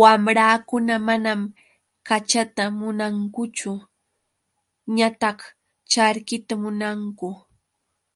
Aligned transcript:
Wamrakuna 0.00 0.94
manam 1.06 1.40
kachata 2.06 2.64
munankuchu 2.78 3.72
ñataq 4.96 5.38
charkita 5.90 6.54
munanku. 6.62 7.28